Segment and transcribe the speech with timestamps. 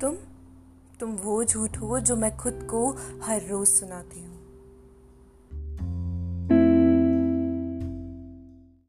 [0.00, 0.14] तुम
[1.00, 2.90] तुम वो झूठ हो जो मैं खुद को
[3.22, 4.29] हर रोज सुनाती हूँ।